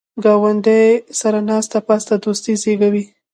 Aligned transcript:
ګاونډي 0.23 0.83
سره 1.19 1.39
ناسته 1.49 1.79
پاسته 1.87 2.13
دوستي 2.23 2.53
زیږوي 2.63 3.03